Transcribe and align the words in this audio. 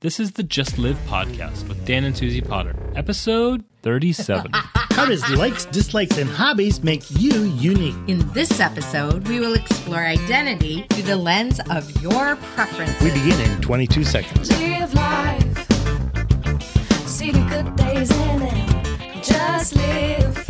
This 0.00 0.20
is 0.20 0.30
the 0.30 0.44
Just 0.44 0.78
Live 0.78 0.96
podcast 1.08 1.66
with 1.66 1.84
Dan 1.84 2.04
and 2.04 2.14
Suzie 2.14 2.46
Potter, 2.46 2.72
episode 2.94 3.64
37. 3.82 4.52
How 4.54 5.04
does 5.06 5.28
likes, 5.30 5.64
dislikes, 5.64 6.18
and 6.18 6.30
hobbies 6.30 6.84
make 6.84 7.10
you 7.10 7.42
unique? 7.42 7.96
In 8.06 8.20
this 8.32 8.60
episode, 8.60 9.26
we 9.26 9.40
will 9.40 9.54
explore 9.54 9.98
identity 9.98 10.86
through 10.90 11.02
the 11.02 11.16
lens 11.16 11.58
of 11.68 12.00
your 12.00 12.36
preferences. 12.54 13.02
We 13.02 13.10
begin 13.10 13.40
in 13.40 13.60
22 13.60 14.04
seconds. 14.04 14.52
Live 14.60 14.94
life. 14.94 15.68
See 17.08 17.32
the 17.32 17.44
good 17.50 17.74
days 17.74 18.12
in 18.12 18.42
it. 18.42 19.24
Just 19.24 19.74
live. 19.74 20.47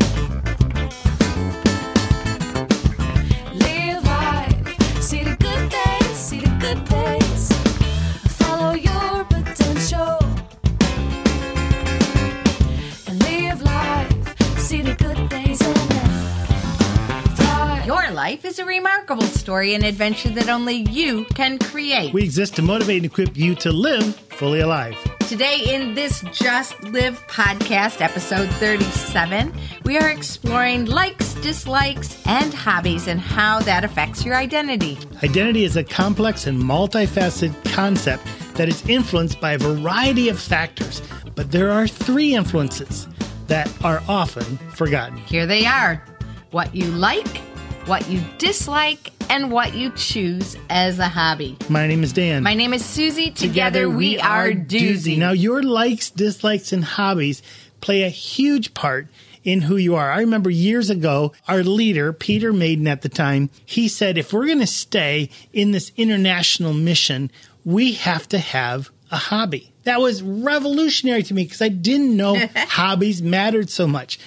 Your 14.71 14.85
life 18.11 18.45
is 18.45 18.59
a 18.59 18.67
remarkable 18.67 19.23
story 19.23 19.75
and 19.75 19.83
adventure 19.83 20.29
that 20.29 20.51
only 20.51 20.87
you 20.91 21.25
can 21.35 21.59
create. 21.59 22.13
We 22.13 22.23
exist 22.23 22.57
to 22.57 22.63
motivate 22.63 22.99
and 22.99 23.07
equip 23.07 23.35
you 23.35 23.55
to 23.55 23.73
live 23.73 24.15
fully 24.15 24.61
alive. 24.61 24.95
Today, 25.21 25.75
in 25.75 25.95
this 25.95 26.23
Just 26.33 26.83
Live 26.85 27.19
podcast, 27.29 28.03
episode 28.03 28.51
37, 28.57 29.55
we 29.85 29.97
are 29.97 30.11
exploring 30.11 30.85
likes, 30.85 31.33
dislikes, 31.37 32.23
and 32.27 32.53
hobbies 32.53 33.07
and 33.07 33.21
how 33.21 33.61
that 33.61 33.85
affects 33.85 34.23
your 34.23 34.35
identity. 34.35 34.99
Identity 35.23 35.65
is 35.65 35.79
a 35.79 35.85
complex 35.85 36.47
and 36.47 36.63
multifaceted 36.63 37.55
concept 37.73 38.23
that 38.57 38.69
is 38.69 38.87
influenced 38.87 39.41
by 39.41 39.53
a 39.53 39.59
variety 39.59 40.29
of 40.29 40.39
factors, 40.39 41.01
but 41.35 41.53
there 41.53 41.71
are 41.71 41.89
three 41.89 42.35
influences 42.35 43.09
that 43.49 43.71
are 43.85 44.03
often 44.09 44.59
forgotten. 44.75 45.17
Here 45.19 45.47
they 45.47 45.67
are 45.67 46.03
what 46.51 46.75
you 46.75 46.87
like, 46.87 47.39
what 47.87 48.09
you 48.09 48.23
dislike, 48.39 49.13
and 49.31 49.51
what 49.51 49.75
you 49.75 49.91
choose 49.91 50.57
as 50.71 50.99
a 50.99 51.09
hobby. 51.09 51.57
My 51.69 51.87
name 51.87 52.03
is 52.03 52.13
Dan. 52.13 52.43
My 52.43 52.55
name 52.55 52.73
is 52.73 52.83
Suzie. 52.83 53.35
Together, 53.35 53.89
we 53.89 54.19
are 54.19 54.51
Doozy. 54.53 55.19
Now, 55.19 55.33
your 55.33 55.63
likes, 55.63 56.11
dislikes, 56.11 56.73
and 56.73 56.85
hobbies 56.85 57.43
play 57.81 58.03
a 58.03 58.09
huge 58.09 58.75
part 58.75 59.09
in 59.45 59.63
who 59.63 59.77
you 59.77 59.95
are. 59.97 60.11
I 60.11 60.21
remember 60.21 60.51
years 60.51 60.91
ago, 60.91 61.33
our 61.47 61.63
leader, 61.63 62.13
Peter 62.13 62.53
Maiden 62.53 62.87
at 62.87 63.03
the 63.03 63.09
time, 63.09 63.51
he 63.65 63.89
said, 63.89 64.19
if 64.19 64.33
we're 64.33 64.47
going 64.47 64.59
to 64.61 64.67
stay 64.67 65.31
in 65.53 65.71
this 65.71 65.93
international 65.97 66.73
mission, 66.73 67.31
we 67.65 67.93
have 67.93 68.29
to 68.29 68.39
have 68.39 68.91
a 69.11 69.17
hobby. 69.17 69.73
That 69.89 70.03
was 70.03 70.23
revolutionary 70.23 71.23
to 71.23 71.33
me 71.33 71.45
because 71.45 71.63
I 71.63 71.69
didn't 71.69 72.15
know 72.15 72.37
hobbies 72.57 73.23
mattered 73.23 73.71
so 73.71 73.87
much. 73.87 74.19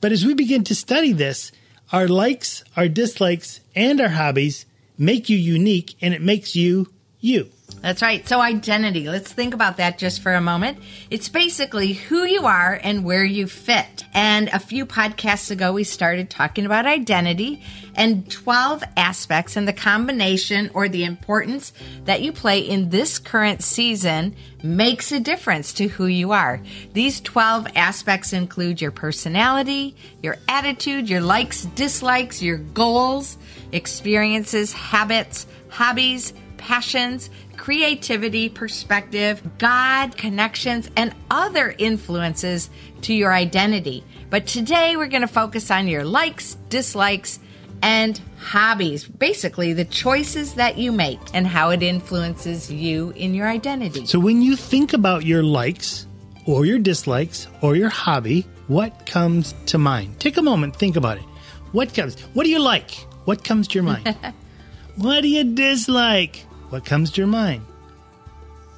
But 0.00 0.12
as 0.12 0.24
we 0.24 0.32
begin 0.32 0.62
to 0.62 0.76
study 0.76 1.12
this, 1.12 1.50
our 1.90 2.06
likes, 2.06 2.62
our 2.76 2.86
dislikes, 2.86 3.58
and 3.74 4.00
our 4.00 4.10
hobbies 4.10 4.64
make 4.96 5.28
you 5.28 5.36
unique 5.36 5.96
and 6.00 6.14
it 6.14 6.22
makes 6.22 6.54
you 6.54 6.92
you. 7.18 7.50
That's 7.80 8.02
right. 8.02 8.26
So, 8.26 8.40
identity. 8.40 9.08
Let's 9.08 9.32
think 9.32 9.54
about 9.54 9.76
that 9.76 9.98
just 9.98 10.20
for 10.20 10.34
a 10.34 10.40
moment. 10.40 10.78
It's 11.10 11.28
basically 11.28 11.92
who 11.92 12.24
you 12.24 12.46
are 12.46 12.78
and 12.82 13.04
where 13.04 13.24
you 13.24 13.46
fit. 13.46 14.04
And 14.12 14.48
a 14.48 14.58
few 14.58 14.84
podcasts 14.84 15.50
ago, 15.50 15.72
we 15.72 15.84
started 15.84 16.28
talking 16.28 16.66
about 16.66 16.86
identity 16.86 17.62
and 17.94 18.30
12 18.30 18.82
aspects 18.96 19.56
and 19.56 19.66
the 19.66 19.72
combination 19.72 20.70
or 20.74 20.88
the 20.88 21.04
importance 21.04 21.72
that 22.04 22.22
you 22.22 22.32
play 22.32 22.60
in 22.60 22.90
this 22.90 23.18
current 23.18 23.62
season 23.62 24.34
makes 24.62 25.12
a 25.12 25.20
difference 25.20 25.72
to 25.74 25.88
who 25.88 26.06
you 26.06 26.32
are. 26.32 26.60
These 26.92 27.20
12 27.20 27.68
aspects 27.76 28.32
include 28.32 28.80
your 28.80 28.90
personality, 28.90 29.96
your 30.22 30.36
attitude, 30.48 31.08
your 31.08 31.20
likes, 31.20 31.64
dislikes, 31.64 32.42
your 32.42 32.58
goals, 32.58 33.38
experiences, 33.72 34.72
habits, 34.72 35.46
hobbies, 35.68 36.32
passions, 36.56 37.30
creativity, 37.68 38.48
perspective, 38.48 39.42
God, 39.58 40.16
connections, 40.16 40.90
and 40.96 41.14
other 41.30 41.74
influences 41.76 42.70
to 43.02 43.12
your 43.12 43.30
identity. 43.30 44.02
But 44.30 44.46
today 44.46 44.96
we're 44.96 45.08
going 45.08 45.20
to 45.20 45.28
focus 45.28 45.70
on 45.70 45.86
your 45.86 46.02
likes, 46.02 46.54
dislikes, 46.70 47.38
and 47.82 48.18
hobbies. 48.38 49.06
Basically, 49.06 49.74
the 49.74 49.84
choices 49.84 50.54
that 50.54 50.78
you 50.78 50.92
make 50.92 51.20
and 51.34 51.46
how 51.46 51.68
it 51.68 51.82
influences 51.82 52.72
you 52.72 53.10
in 53.10 53.34
your 53.34 53.46
identity. 53.46 54.06
So 54.06 54.18
when 54.18 54.40
you 54.40 54.56
think 54.56 54.94
about 54.94 55.26
your 55.26 55.42
likes 55.42 56.06
or 56.46 56.64
your 56.64 56.78
dislikes 56.78 57.48
or 57.60 57.76
your 57.76 57.90
hobby, 57.90 58.46
what 58.68 59.04
comes 59.04 59.54
to 59.66 59.76
mind? 59.76 60.18
Take 60.20 60.38
a 60.38 60.42
moment, 60.42 60.74
think 60.74 60.96
about 60.96 61.18
it. 61.18 61.24
What 61.72 61.92
comes? 61.92 62.18
What 62.32 62.44
do 62.44 62.50
you 62.50 62.60
like? 62.60 62.92
What 63.26 63.44
comes 63.44 63.68
to 63.68 63.74
your 63.74 63.84
mind? 63.84 64.16
what 64.96 65.20
do 65.20 65.28
you 65.28 65.44
dislike? 65.44 66.46
What 66.70 66.84
comes 66.84 67.10
to 67.12 67.22
your 67.22 67.28
mind? 67.28 67.64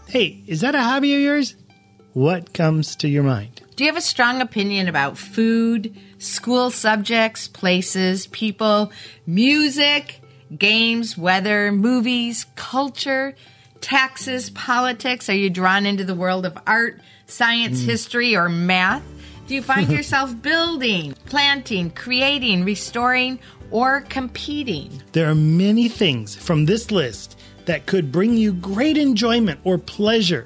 Hey, 0.06 0.42
is 0.46 0.60
that 0.60 0.76
a 0.76 0.82
hobby 0.82 1.14
of 1.14 1.20
yours? 1.20 1.56
What 2.12 2.52
comes 2.52 2.94
to 2.96 3.08
your 3.08 3.24
mind? 3.24 3.62
Do 3.74 3.82
you 3.82 3.88
have 3.88 3.96
a 3.96 4.00
strong 4.00 4.40
opinion 4.40 4.86
about 4.86 5.18
food, 5.18 5.96
school 6.18 6.70
subjects, 6.70 7.48
places, 7.48 8.28
people, 8.28 8.92
music, 9.26 10.20
games, 10.56 11.18
weather, 11.18 11.72
movies, 11.72 12.46
culture, 12.54 13.34
taxes, 13.80 14.50
politics? 14.50 15.28
Are 15.28 15.34
you 15.34 15.50
drawn 15.50 15.84
into 15.84 16.04
the 16.04 16.14
world 16.14 16.46
of 16.46 16.56
art, 16.68 17.00
science, 17.26 17.80
hmm. 17.80 17.88
history, 17.88 18.36
or 18.36 18.48
math? 18.48 19.02
Do 19.48 19.54
you 19.56 19.62
find 19.62 19.90
yourself 19.90 20.40
building, 20.40 21.14
planting, 21.26 21.90
creating, 21.90 22.64
restoring, 22.64 23.40
or 23.72 24.02
competing? 24.02 25.02
There 25.10 25.28
are 25.28 25.34
many 25.34 25.88
things 25.88 26.36
from 26.36 26.66
this 26.66 26.92
list 26.92 27.39
that 27.70 27.86
could 27.86 28.10
bring 28.10 28.36
you 28.36 28.52
great 28.52 28.98
enjoyment 28.98 29.60
or 29.62 29.78
pleasure. 29.78 30.44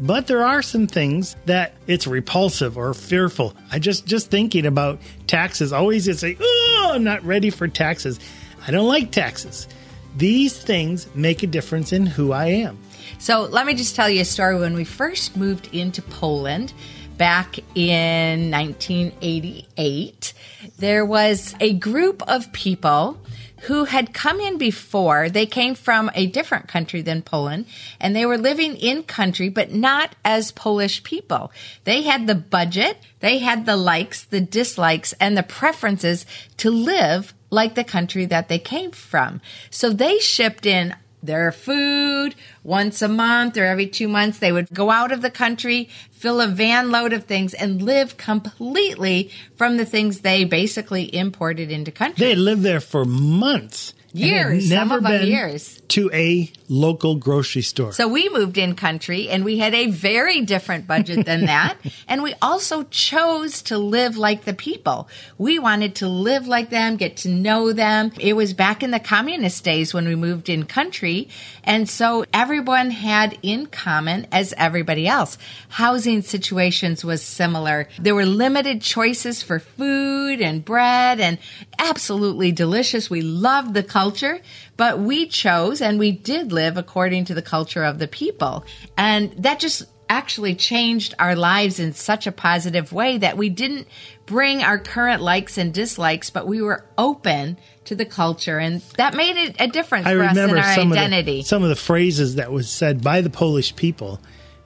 But 0.00 0.28
there 0.28 0.42
are 0.42 0.62
some 0.62 0.86
things 0.86 1.36
that 1.44 1.74
it's 1.86 2.06
repulsive 2.06 2.78
or 2.78 2.94
fearful. 2.94 3.54
I 3.70 3.78
just 3.78 4.06
just 4.06 4.30
thinking 4.30 4.64
about 4.64 4.98
taxes 5.26 5.74
always 5.74 6.08
it's 6.08 6.22
like, 6.22 6.38
"Oh, 6.40 6.92
I'm 6.94 7.04
not 7.04 7.22
ready 7.22 7.50
for 7.50 7.68
taxes. 7.68 8.18
I 8.66 8.70
don't 8.70 8.88
like 8.88 9.12
taxes." 9.12 9.68
These 10.16 10.56
things 10.56 11.06
make 11.14 11.42
a 11.42 11.46
difference 11.46 11.92
in 11.92 12.06
who 12.06 12.32
I 12.32 12.46
am. 12.46 12.78
So 13.18 13.42
let 13.42 13.66
me 13.66 13.74
just 13.74 13.94
tell 13.94 14.08
you 14.08 14.22
a 14.22 14.24
story. 14.24 14.58
When 14.58 14.72
we 14.72 14.84
first 14.84 15.36
moved 15.36 15.68
into 15.70 16.00
Poland 16.00 16.72
back 17.18 17.58
in 17.74 18.50
1988, 18.50 20.32
there 20.78 21.04
was 21.04 21.54
a 21.60 21.74
group 21.74 22.22
of 22.26 22.50
people 22.54 23.18
who 23.64 23.84
had 23.84 24.12
come 24.12 24.40
in 24.40 24.58
before. 24.58 25.28
They 25.28 25.46
came 25.46 25.74
from 25.74 26.10
a 26.14 26.26
different 26.26 26.68
country 26.68 27.00
than 27.02 27.22
Poland 27.22 27.66
and 27.98 28.14
they 28.14 28.26
were 28.26 28.38
living 28.38 28.76
in 28.76 29.02
country, 29.02 29.48
but 29.48 29.72
not 29.72 30.14
as 30.24 30.52
Polish 30.52 31.02
people. 31.02 31.50
They 31.84 32.02
had 32.02 32.26
the 32.26 32.34
budget, 32.34 32.98
they 33.20 33.38
had 33.38 33.64
the 33.64 33.76
likes, 33.76 34.24
the 34.24 34.40
dislikes, 34.40 35.14
and 35.14 35.36
the 35.36 35.42
preferences 35.42 36.26
to 36.58 36.70
live 36.70 37.32
like 37.50 37.74
the 37.74 37.84
country 37.84 38.26
that 38.26 38.48
they 38.48 38.58
came 38.58 38.90
from. 38.90 39.40
So 39.70 39.90
they 39.90 40.18
shipped 40.18 40.66
in 40.66 40.94
their 41.26 41.52
food 41.52 42.34
once 42.62 43.02
a 43.02 43.08
month 43.08 43.56
or 43.56 43.64
every 43.64 43.86
two 43.86 44.08
months. 44.08 44.38
They 44.38 44.52
would 44.52 44.68
go 44.72 44.90
out 44.90 45.12
of 45.12 45.22
the 45.22 45.30
country, 45.30 45.88
fill 46.10 46.40
a 46.40 46.46
van 46.46 46.90
load 46.90 47.12
of 47.12 47.24
things, 47.24 47.54
and 47.54 47.82
live 47.82 48.16
completely 48.16 49.30
from 49.56 49.76
the 49.76 49.86
things 49.86 50.20
they 50.20 50.44
basically 50.44 51.14
imported 51.14 51.70
into 51.70 51.90
country. 51.90 52.26
They 52.26 52.34
lived 52.34 52.62
there 52.62 52.80
for 52.80 53.04
months. 53.04 53.94
Years, 54.12 54.68
some 54.68 54.88
never 54.88 54.98
of 54.98 55.02
them 55.02 55.22
been 55.22 55.28
years. 55.28 55.82
to 55.88 56.08
a 56.12 56.48
local 56.68 57.16
grocery 57.16 57.62
store. 57.62 57.92
So 57.92 58.08
we 58.08 58.28
moved 58.28 58.58
in 58.58 58.74
country 58.74 59.28
and 59.28 59.44
we 59.44 59.58
had 59.58 59.74
a 59.74 59.90
very 59.90 60.40
different 60.42 60.86
budget 60.86 61.26
than 61.26 61.46
that. 61.46 61.76
and 62.08 62.22
we 62.22 62.34
also 62.40 62.84
chose 62.84 63.62
to 63.62 63.78
live 63.78 64.16
like 64.16 64.44
the 64.44 64.54
people. 64.54 65.08
We 65.38 65.58
wanted 65.58 65.96
to 65.96 66.08
live 66.08 66.46
like 66.46 66.70
them, 66.70 66.96
get 66.96 67.18
to 67.18 67.28
know 67.28 67.72
them. 67.72 68.12
It 68.18 68.34
was 68.34 68.54
back 68.54 68.82
in 68.82 68.90
the 68.90 69.00
communist 69.00 69.64
days 69.64 69.92
when 69.92 70.06
we 70.06 70.14
moved 70.14 70.48
in 70.48 70.64
country. 70.64 71.28
And 71.62 71.88
so 71.88 72.24
everyone 72.32 72.90
had 72.90 73.38
in 73.42 73.66
common 73.66 74.26
as 74.32 74.54
everybody 74.56 75.06
else. 75.06 75.36
Housing 75.68 76.22
situations 76.22 77.04
was 77.04 77.22
similar. 77.22 77.88
There 77.98 78.14
were 78.14 78.26
limited 78.26 78.80
choices 78.80 79.42
for 79.42 79.58
food 79.58 80.40
and 80.40 80.64
bread 80.64 81.20
and 81.20 81.38
absolutely 81.78 82.52
delicious. 82.52 83.10
We 83.10 83.22
loved 83.22 83.74
the 83.74 83.82
culture, 83.82 84.40
but 84.76 84.98
we 84.98 85.26
chose 85.26 85.80
and 85.80 85.98
we 85.98 86.12
did 86.12 86.52
live 86.54 86.76
according 86.76 87.26
to 87.26 87.34
the 87.34 87.42
culture 87.42 87.84
of 87.84 87.98
the 87.98 88.08
people. 88.08 88.64
And 88.96 89.32
that 89.44 89.58
just 89.60 89.84
actually 90.08 90.54
changed 90.54 91.14
our 91.18 91.34
lives 91.34 91.80
in 91.80 91.92
such 91.94 92.26
a 92.26 92.32
positive 92.32 92.92
way 92.92 93.18
that 93.18 93.36
we 93.36 93.48
didn't 93.48 93.88
bring 94.26 94.62
our 94.62 94.78
current 94.78 95.22
likes 95.22 95.56
and 95.58 95.72
dislikes, 95.72 96.30
but 96.30 96.46
we 96.46 96.60
were 96.62 96.84
open 96.98 97.56
to 97.86 97.94
the 97.94 98.04
culture, 98.04 98.58
and 98.58 98.80
that 98.96 99.14
made 99.14 99.36
it 99.36 99.56
a 99.58 99.66
difference 99.68 100.06
I 100.06 100.14
for 100.14 100.22
us 100.24 100.36
in 100.36 100.42
remember 100.42 100.58
our 100.62 100.74
some 100.74 100.92
identity. 100.92 101.38
of 101.40 101.44
the 101.44 101.48
some 101.48 101.62
of 101.62 101.68
the 101.70 101.76
phrases 101.76 102.36
that 102.36 102.50
was 102.52 102.70
said 102.70 103.02
by 103.02 103.20
the 103.22 103.30
Polish 103.30 103.74
people. 103.76 104.20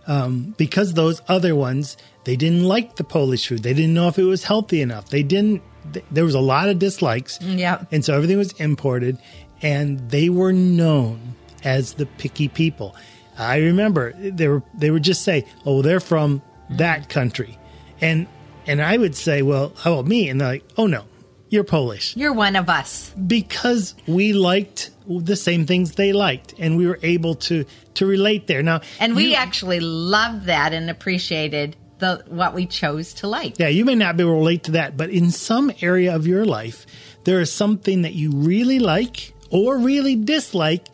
um, 0.06 0.55
because 0.56 0.94
those 0.94 1.20
other 1.29 1.55
ones 1.55 1.96
they 2.25 2.37
didn't 2.37 2.64
like 2.64 2.96
the 2.96 3.05
Polish 3.05 3.46
food. 3.49 3.62
They 3.62 3.73
didn't 3.75 3.94
know 3.94 4.08
if 4.08 4.19
it 4.19 4.25
was 4.25 4.44
healthy 4.44 4.81
enough. 4.82 5.08
They 5.08 5.23
didn't. 5.23 5.62
th- 5.93 6.05
There 6.11 6.25
was 6.25 6.35
a 6.35 6.40
lot 6.40 6.69
of 6.69 6.79
dislikes. 6.79 7.38
Yeah. 7.40 7.85
and 7.90 8.05
so 8.05 8.14
everything 8.14 8.37
was 8.38 8.52
imported, 8.61 9.19
and 9.62 10.11
they 10.11 10.29
were 10.29 10.52
known 10.52 11.27
as 11.64 11.94
the 11.94 12.06
picky 12.06 12.49
people. 12.49 12.94
I 13.38 13.58
remember 13.58 14.12
they 14.19 14.49
were 14.49 14.62
they 14.75 14.90
would 14.90 15.02
just 15.05 15.22
say, 15.22 15.46
"Oh, 15.64 15.82
they're 15.82 16.00
from 16.00 16.43
that 16.70 17.00
mm-hmm. 17.02 17.10
country," 17.10 17.58
and 18.00 18.26
and 18.66 18.82
I 18.82 18.96
would 18.96 19.14
say, 19.14 19.43
"Well, 19.43 19.72
how 19.76 19.94
about 19.94 20.06
me?" 20.06 20.28
And 20.28 20.40
they're 20.40 20.49
like, 20.49 20.64
"Oh 20.76 20.87
no, 20.87 21.05
you're 21.49 21.64
Polish." 21.64 22.16
You're 22.16 22.32
one 22.32 22.56
of 22.56 22.69
us. 22.69 23.12
because 23.26 23.94
we 24.06 24.32
liked 24.32 24.90
the 25.08 25.37
same 25.37 25.66
things 25.66 25.93
they 25.93 26.12
liked 26.12 26.55
and 26.58 26.76
we 26.76 26.87
were 26.87 26.99
able 27.02 27.34
to 27.34 27.64
to 27.94 28.04
relate 28.04 28.46
there 28.46 28.62
now 28.62 28.81
And 29.00 29.16
we 29.16 29.28
you- 29.31 29.34
actually 29.37 29.81
loved 29.81 30.44
that 30.46 30.75
and 30.75 30.90
appreciated 30.90 31.76
the 31.99 32.22
what 32.28 32.52
we 32.54 32.66
chose 32.66 33.14
to 33.14 33.26
like. 33.26 33.58
yeah 33.58 33.69
you 33.69 33.87
may 33.87 33.94
not 33.94 34.16
be 34.19 34.22
able 34.22 34.34
to 34.34 34.38
relate 34.38 34.64
to 34.64 34.72
that 34.72 34.99
but 34.99 35.08
in 35.08 35.31
some 35.31 35.72
area 35.81 36.14
of 36.14 36.26
your 36.26 36.44
life 36.44 36.84
there 37.25 37.40
is 37.40 37.50
something 37.50 38.02
that 38.02 38.12
you 38.12 38.31
really 38.32 38.78
like 38.78 39.32
or 39.50 39.78
really 39.78 40.14
dislike 40.14 40.87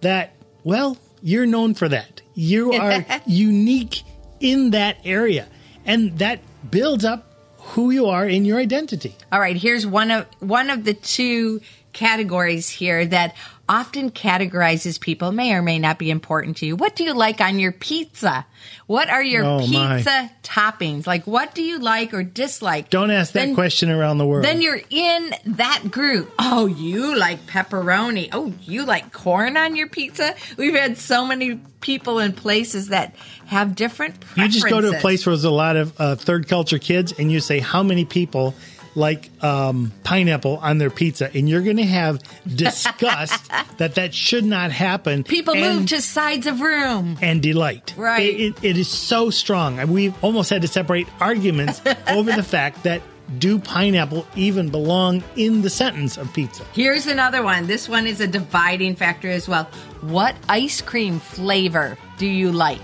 that 0.00 0.34
well 0.64 0.96
you're 1.22 1.46
known 1.46 1.74
for 1.74 1.88
that. 1.88 2.22
You 2.34 2.72
are 2.74 3.04
unique 3.26 4.02
in 4.40 4.70
that 4.70 4.98
area. 5.04 5.48
And 5.84 6.18
that 6.18 6.40
builds 6.70 7.04
up 7.04 7.24
who 7.58 7.90
you 7.90 8.06
are 8.06 8.26
in 8.26 8.44
your 8.44 8.58
identity. 8.58 9.14
All 9.32 9.40
right, 9.40 9.56
here's 9.56 9.86
one 9.86 10.10
of 10.10 10.26
one 10.40 10.70
of 10.70 10.84
the 10.84 10.94
two 10.94 11.60
categories 11.92 12.68
here 12.68 13.04
that 13.06 13.34
often 13.68 14.10
categorizes 14.10 14.98
people 15.00 15.30
may 15.32 15.52
or 15.52 15.62
may 15.62 15.78
not 15.78 15.98
be 15.98 16.10
important 16.10 16.56
to 16.58 16.66
you. 16.66 16.76
What 16.76 16.96
do 16.96 17.04
you 17.04 17.12
like 17.14 17.40
on 17.40 17.58
your 17.58 17.72
pizza? 17.72 18.46
What 18.86 19.10
are 19.10 19.22
your 19.22 19.44
Oh, 19.44 19.58
my. 19.66 19.96
pizza 19.96 20.30
toppings? 20.42 21.06
Like 21.06 21.26
what 21.26 21.54
do 21.54 21.62
you 21.62 21.78
like 21.78 22.14
or 22.14 22.22
dislike? 22.22 22.88
don't 22.90 23.10
ask 23.10 23.32
that 23.32 23.46
Then- 23.46 23.54
question 23.54 23.90
around 23.90 24.18
the 24.18 24.26
world 24.26 24.44
Then 24.44 24.62
you're 24.62 24.80
in 24.90 25.34
that 25.46 25.90
group. 25.90 26.32
Oh, 26.38 26.66
you 26.66 27.16
like 27.16 27.46
pepperoni. 27.46 28.30
Oh, 28.32 28.52
you 28.62 28.84
like 28.84 29.12
corn 29.12 29.56
on 29.56 29.76
your 29.76 29.88
pizza. 29.88 30.34
We've 30.56 30.74
had 30.74 30.96
so 30.98 31.26
many 31.26 31.60
people 31.80 32.18
in 32.18 32.32
places 32.32 32.88
that 32.88 33.14
have 33.46 33.74
different 33.74 34.14
You 34.36 34.48
just 34.48 34.68
go 34.68 34.80
to 34.80 34.96
a 34.96 35.00
place 35.00 35.24
where 35.26 35.34
there's 35.36 35.44
a 35.44 35.50
lot 35.50 35.76
of 35.76 35.92
uh, 36.00 36.16
third 36.16 36.48
culture 36.48 36.78
kids, 36.78 37.12
and 37.18 37.30
you 37.30 37.40
say 37.40 37.60
how 37.60 37.82
many 37.82 38.04
people 38.04 38.54
like 38.98 39.30
um, 39.42 39.92
pineapple 40.04 40.58
on 40.58 40.78
their 40.78 40.90
pizza, 40.90 41.30
and 41.34 41.48
you're 41.48 41.62
going 41.62 41.76
to 41.78 41.84
have 41.86 42.20
disgust 42.46 43.50
that 43.78 43.94
that 43.94 44.12
should 44.12 44.44
not 44.44 44.72
happen. 44.72 45.24
people 45.24 45.54
and, 45.54 45.62
move 45.78 45.86
to 45.88 46.00
sides 46.02 46.46
of 46.46 46.60
room. 46.60 47.16
and 47.22 47.40
delight. 47.40 47.94
Right. 47.96 48.22
It, 48.28 48.40
it- 48.40 48.64
it 48.68 48.76
is 48.76 48.88
so 48.88 49.30
strong. 49.30 49.76
We've 49.90 50.14
almost 50.22 50.50
had 50.50 50.62
to 50.62 50.68
separate 50.68 51.06
arguments 51.20 51.80
over 52.08 52.32
the 52.32 52.42
fact 52.42 52.82
that 52.82 53.00
do 53.38 53.58
pineapple 53.58 54.26
even 54.36 54.68
belong 54.70 55.22
in 55.36 55.62
the 55.62 55.70
sentence 55.70 56.16
of 56.16 56.32
pizza? 56.32 56.64
Here's 56.72 57.06
another 57.06 57.42
one. 57.42 57.66
This 57.66 57.88
one 57.88 58.06
is 58.06 58.20
a 58.20 58.26
dividing 58.26 58.96
factor 58.96 59.30
as 59.30 59.48
well. 59.48 59.64
What 60.00 60.34
ice 60.48 60.80
cream 60.80 61.18
flavor 61.20 61.96
do 62.18 62.26
you 62.26 62.50
like? 62.52 62.80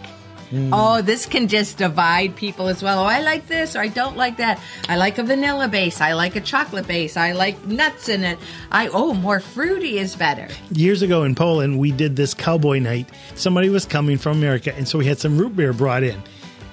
Oh, 0.52 1.02
this 1.02 1.26
can 1.26 1.48
just 1.48 1.78
divide 1.78 2.36
people 2.36 2.68
as 2.68 2.82
well. 2.82 3.00
Oh, 3.00 3.06
I 3.06 3.20
like 3.20 3.46
this 3.46 3.76
or 3.76 3.80
I 3.80 3.88
don't 3.88 4.16
like 4.16 4.36
that. 4.38 4.60
I 4.88 4.96
like 4.96 5.18
a 5.18 5.22
vanilla 5.22 5.68
base. 5.68 6.00
I 6.00 6.12
like 6.12 6.36
a 6.36 6.40
chocolate 6.40 6.86
base. 6.86 7.16
I 7.16 7.32
like 7.32 7.64
nuts 7.66 8.08
in 8.08 8.24
it. 8.24 8.38
I 8.70 8.88
oh, 8.88 9.14
more 9.14 9.40
fruity 9.40 9.98
is 9.98 10.16
better. 10.16 10.48
years 10.70 11.02
ago 11.02 11.24
in 11.24 11.34
Poland, 11.34 11.78
we 11.78 11.92
did 11.92 12.16
this 12.16 12.34
cowboy 12.34 12.78
night. 12.78 13.08
Somebody 13.34 13.68
was 13.68 13.84
coming 13.84 14.18
from 14.18 14.38
America, 14.38 14.74
and 14.74 14.86
so 14.86 14.98
we 14.98 15.06
had 15.06 15.18
some 15.18 15.38
root 15.38 15.56
beer 15.56 15.72
brought 15.72 16.02
in. 16.02 16.22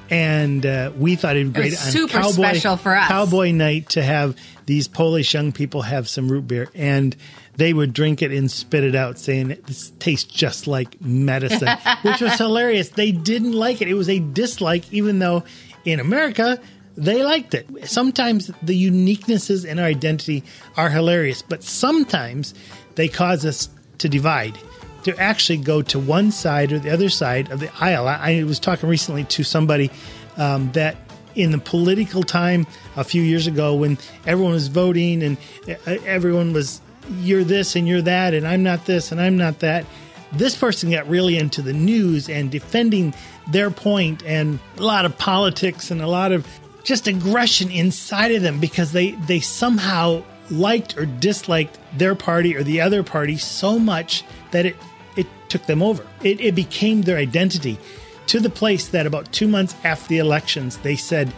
And 0.09 0.65
uh, 0.65 0.91
we 0.97 1.15
thought 1.15 1.37
it'd 1.37 1.53
be 1.53 1.61
great 1.61 1.71
was 1.71 1.79
super 1.79 2.13
cowboy, 2.13 2.31
special 2.31 2.75
for 2.75 2.93
us. 2.93 3.07
cowboy 3.07 3.51
night 3.51 3.89
to 3.89 4.03
have 4.03 4.35
these 4.65 4.89
Polish 4.89 5.33
young 5.33 5.53
people 5.53 5.83
have 5.83 6.09
some 6.09 6.29
root 6.29 6.47
beer, 6.47 6.69
and 6.75 7.15
they 7.55 7.73
would 7.73 7.93
drink 7.93 8.21
it 8.21 8.31
and 8.31 8.49
spit 8.49 8.83
it 8.83 8.95
out, 8.95 9.19
saying 9.19 9.49
this 9.65 9.91
tastes 9.99 10.31
just 10.31 10.67
like 10.67 10.99
medicine, 11.01 11.69
which 12.03 12.21
was 12.21 12.37
hilarious. 12.37 12.89
They 12.89 13.11
didn't 13.11 13.53
like 13.53 13.81
it; 13.81 13.87
it 13.87 13.93
was 13.93 14.09
a 14.09 14.19
dislike, 14.19 14.91
even 14.93 15.19
though 15.19 15.43
in 15.85 15.99
America 15.99 16.59
they 16.97 17.23
liked 17.23 17.53
it. 17.53 17.67
Sometimes 17.87 18.47
the 18.61 18.89
uniquenesses 18.89 19.65
in 19.65 19.79
our 19.79 19.85
identity 19.85 20.43
are 20.77 20.89
hilarious, 20.89 21.41
but 21.41 21.63
sometimes 21.63 22.53
they 22.95 23.07
cause 23.07 23.45
us 23.45 23.69
to 23.99 24.09
divide, 24.09 24.57
to 25.03 25.17
actually 25.17 25.57
go 25.57 25.81
to 25.81 25.99
one 25.99 26.31
side 26.31 26.71
or 26.71 26.79
the 26.79 26.89
other 26.89 27.09
side 27.09 27.51
of 27.51 27.59
the 27.59 27.71
aisle. 27.79 28.07
I, 28.07 28.39
I 28.39 28.43
was 28.43 28.59
talking 28.59 28.89
recently 28.89 29.23
to 29.25 29.43
somebody 29.43 29.89
um, 30.37 30.71
that 30.73 30.97
in 31.35 31.51
the 31.51 31.57
political 31.57 32.23
time 32.23 32.67
a 32.97 33.03
few 33.03 33.21
years 33.21 33.47
ago 33.47 33.73
when 33.73 33.97
everyone 34.25 34.53
was 34.53 34.67
voting 34.67 35.23
and 35.23 35.37
uh, 35.67 35.97
everyone 36.05 36.51
was, 36.53 36.81
you're 37.19 37.43
this 37.43 37.75
and 37.75 37.87
you're 37.87 38.01
that, 38.01 38.33
and 38.33 38.47
I'm 38.47 38.63
not 38.63 38.85
this 38.85 39.11
and 39.11 39.21
I'm 39.21 39.37
not 39.37 39.59
that. 39.59 39.85
This 40.31 40.57
person 40.57 40.91
got 40.91 41.07
really 41.09 41.37
into 41.37 41.61
the 41.61 41.73
news 41.73 42.29
and 42.29 42.49
defending 42.49 43.13
their 43.47 43.69
point 43.69 44.23
and 44.25 44.59
a 44.77 44.83
lot 44.83 45.05
of 45.05 45.17
politics 45.17 45.91
and 45.91 46.01
a 46.01 46.07
lot 46.07 46.31
of 46.31 46.47
just 46.83 47.07
aggression 47.07 47.69
inside 47.69 48.31
of 48.31 48.41
them 48.41 48.59
because 48.59 48.91
they 48.91 49.11
they 49.11 49.39
somehow 49.39 50.23
liked 50.49 50.97
or 50.97 51.05
disliked 51.05 51.77
their 51.97 52.15
party 52.15 52.55
or 52.55 52.63
the 52.63 52.81
other 52.81 53.03
party 53.03 53.37
so 53.37 53.77
much 53.77 54.23
that 54.51 54.65
it 54.65 54.75
it 55.15 55.27
took 55.49 55.65
them 55.65 55.81
over. 55.83 56.05
It, 56.23 56.39
it 56.39 56.55
became 56.55 57.01
their 57.01 57.17
identity 57.17 57.77
to 58.27 58.39
the 58.39 58.49
place 58.49 58.87
that 58.89 59.05
about 59.05 59.31
two 59.33 59.47
months 59.47 59.75
after 59.83 60.07
the 60.07 60.19
elections, 60.19 60.77
they 60.77 60.95
said, 60.95 61.33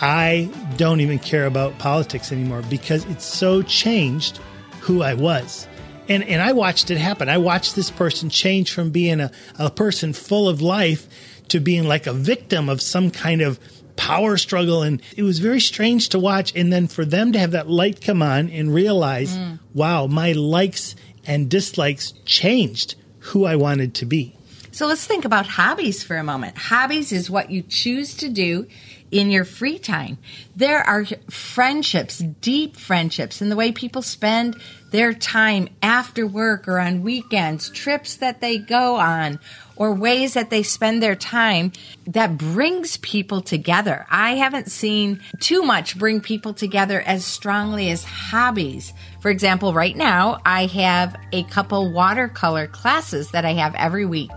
I 0.00 0.50
don't 0.76 1.00
even 1.00 1.18
care 1.18 1.46
about 1.46 1.78
politics 1.78 2.30
anymore 2.30 2.62
because 2.68 3.06
it's 3.06 3.24
so 3.24 3.62
changed 3.62 4.38
who 4.86 5.02
I 5.02 5.14
was. 5.14 5.66
And, 6.08 6.22
and 6.22 6.40
I 6.40 6.52
watched 6.52 6.90
it 6.90 6.98
happen. 6.98 7.28
I 7.28 7.38
watched 7.38 7.74
this 7.74 7.90
person 7.90 8.30
change 8.30 8.72
from 8.72 8.90
being 8.90 9.20
a, 9.20 9.32
a 9.58 9.70
person 9.70 10.12
full 10.12 10.48
of 10.48 10.62
life 10.62 11.08
to 11.48 11.58
being 11.58 11.84
like 11.84 12.06
a 12.06 12.12
victim 12.12 12.68
of 12.68 12.80
some 12.80 13.10
kind 13.10 13.42
of 13.42 13.58
power 13.96 14.36
struggle. 14.36 14.82
And 14.82 15.02
it 15.16 15.24
was 15.24 15.40
very 15.40 15.60
strange 15.60 16.10
to 16.10 16.20
watch. 16.20 16.54
And 16.54 16.72
then 16.72 16.86
for 16.86 17.04
them 17.04 17.32
to 17.32 17.38
have 17.38 17.50
that 17.50 17.68
light 17.68 18.00
come 18.00 18.22
on 18.22 18.48
and 18.50 18.72
realize, 18.72 19.36
mm. 19.36 19.58
wow, 19.74 20.06
my 20.06 20.32
likes 20.32 20.94
and 21.26 21.50
dislikes 21.50 22.12
changed 22.24 22.94
who 23.18 23.44
I 23.44 23.56
wanted 23.56 23.94
to 23.96 24.06
be. 24.06 24.36
So 24.70 24.86
let's 24.86 25.06
think 25.06 25.24
about 25.24 25.46
hobbies 25.46 26.04
for 26.04 26.16
a 26.16 26.22
moment. 26.22 26.56
Hobbies 26.58 27.10
is 27.10 27.28
what 27.28 27.50
you 27.50 27.62
choose 27.62 28.14
to 28.18 28.28
do 28.28 28.68
in 29.10 29.30
your 29.30 29.44
free 29.44 29.78
time. 29.78 30.18
There 30.54 30.80
are 30.80 31.04
friendships, 31.30 32.18
deep 32.18 32.76
friendships, 32.76 33.40
and 33.40 33.50
the 33.50 33.56
way 33.56 33.72
people 33.72 34.02
spend 34.02 34.56
their 34.90 35.12
time 35.12 35.68
after 35.82 36.26
work 36.26 36.68
or 36.68 36.78
on 36.78 37.02
weekends, 37.02 37.70
trips 37.70 38.16
that 38.16 38.40
they 38.40 38.58
go 38.58 38.96
on, 38.96 39.38
or 39.76 39.92
ways 39.92 40.34
that 40.34 40.50
they 40.50 40.62
spend 40.62 41.02
their 41.02 41.14
time 41.14 41.72
that 42.06 42.38
brings 42.38 42.96
people 42.98 43.42
together. 43.42 44.06
I 44.10 44.36
haven't 44.36 44.70
seen 44.70 45.20
too 45.40 45.62
much 45.62 45.98
bring 45.98 46.20
people 46.20 46.54
together 46.54 47.00
as 47.02 47.24
strongly 47.24 47.90
as 47.90 48.04
hobbies. 48.04 48.92
For 49.20 49.30
example, 49.30 49.74
right 49.74 49.96
now 49.96 50.40
I 50.44 50.66
have 50.66 51.16
a 51.32 51.42
couple 51.44 51.92
watercolor 51.92 52.66
classes 52.68 53.30
that 53.32 53.44
I 53.44 53.52
have 53.52 53.74
every 53.74 54.06
week. 54.06 54.30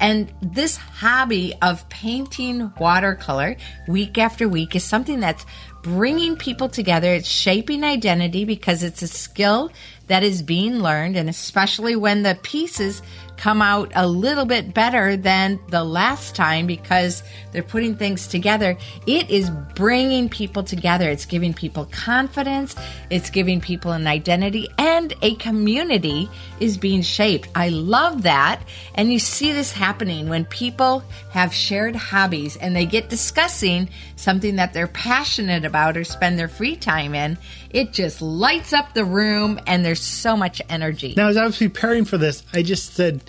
And 0.00 0.32
this 0.40 0.76
hobby 0.76 1.54
of 1.60 1.86
painting 1.90 2.72
watercolor 2.80 3.56
week 3.86 4.16
after 4.16 4.48
week 4.48 4.74
is 4.74 4.82
something 4.82 5.20
that's 5.20 5.44
bringing 5.82 6.36
people 6.36 6.68
together. 6.68 7.12
It's 7.12 7.28
shaping 7.28 7.84
identity 7.84 8.44
because 8.44 8.82
it's 8.82 9.02
a 9.02 9.08
skill 9.08 9.70
that 10.06 10.22
is 10.22 10.42
being 10.42 10.80
learned, 10.80 11.16
and 11.16 11.28
especially 11.28 11.94
when 11.96 12.22
the 12.22 12.36
pieces 12.42 13.02
come 13.36 13.62
out 13.62 13.92
a 13.94 14.06
little 14.06 14.44
bit 14.44 14.74
better 14.74 15.16
than 15.16 15.60
the 15.68 15.84
last 15.84 16.34
time 16.34 16.66
because 16.66 17.22
they're 17.52 17.62
putting 17.62 17.96
things 17.96 18.26
together. 18.26 18.76
It 19.06 19.30
is 19.30 19.50
bringing 19.74 20.28
people 20.28 20.62
together. 20.62 21.08
It's 21.10 21.26
giving 21.26 21.54
people 21.54 21.86
confidence. 21.86 22.74
It's 23.10 23.30
giving 23.30 23.60
people 23.60 23.92
an 23.92 24.06
identity 24.06 24.68
and 24.78 25.14
a 25.22 25.34
community 25.36 26.28
is 26.60 26.78
being 26.78 27.02
shaped. 27.02 27.48
I 27.54 27.70
love 27.70 28.22
that. 28.22 28.62
And 28.94 29.12
you 29.12 29.18
see 29.18 29.52
this 29.52 29.72
happening 29.72 30.28
when 30.28 30.44
people 30.44 31.02
have 31.30 31.52
shared 31.52 31.96
hobbies 31.96 32.56
and 32.56 32.74
they 32.74 32.86
get 32.86 33.08
discussing 33.08 33.88
something 34.16 34.56
that 34.56 34.72
they're 34.72 34.86
passionate 34.86 35.64
about 35.64 35.96
or 35.96 36.04
spend 36.04 36.38
their 36.38 36.48
free 36.48 36.76
time 36.76 37.14
in. 37.14 37.38
It 37.70 37.92
just 37.92 38.20
lights 38.20 38.72
up 38.72 38.94
the 38.94 39.04
room 39.04 39.60
and 39.66 39.84
there's 39.84 40.02
so 40.02 40.36
much 40.36 40.60
energy. 40.68 41.14
Now, 41.16 41.28
as 41.28 41.36
I 41.36 41.46
was 41.46 41.58
preparing 41.58 42.04
for 42.04 42.18
this, 42.18 42.42
I 42.52 42.62
just 42.62 42.94
said, 42.94 43.22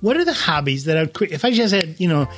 what 0.00 0.16
are 0.16 0.24
the 0.24 0.32
hobbies 0.32 0.84
that 0.84 0.96
I 0.96 1.02
would 1.02 1.12
quit? 1.12 1.30
If 1.32 1.44
I 1.44 1.52
just 1.52 1.72
had, 1.72 2.00
you 2.00 2.08
know, 2.08 2.28